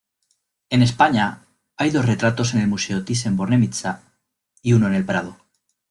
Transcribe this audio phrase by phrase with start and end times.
[0.71, 1.45] En España,
[1.77, 4.01] hay dos retratos en el Museo Thyssen-Bornemisza
[4.63, 5.37] y uno en el Prado.